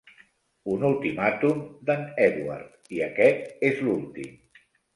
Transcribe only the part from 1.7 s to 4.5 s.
d'en Edward i aquest és l'últim!